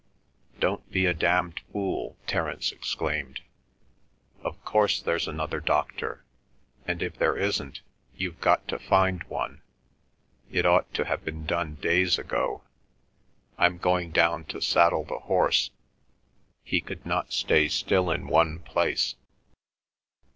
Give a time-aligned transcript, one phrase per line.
[0.59, 3.41] "Don't be a damned fool!" Terence exclaimed.
[4.41, 6.25] "Of course there's another doctor,
[6.87, 7.81] and, if there isn't,
[8.15, 9.61] you've got to find one.
[10.51, 12.63] It ought to have been done days ago.
[13.59, 15.69] I'm going down to saddle the horse."
[16.63, 19.13] He could not stay still in one place.